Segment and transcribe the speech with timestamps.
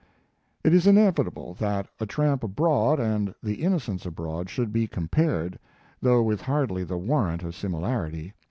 [0.63, 5.59] It is inevitable that 'A Tramp Abroad' and 'The Innocents Abroad' should be compared,
[6.01, 8.33] though with hardly the warrant of similarity.